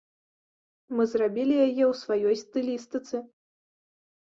Мы 0.99 1.03
зрабілі 1.11 1.53
яе 1.67 1.83
ў 1.89 1.91
сваёй 2.01 2.35
стылістыцы. 2.43 3.17